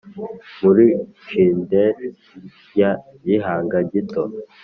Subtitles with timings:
[0.61, 0.85] muri
[1.27, 1.95] cinder
[2.79, 2.91] ya
[3.23, 4.23] gihanga gito,